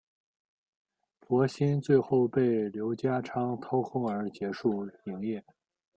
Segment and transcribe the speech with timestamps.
[1.19, 5.45] 博新最后被刘家昌掏空而结束营业。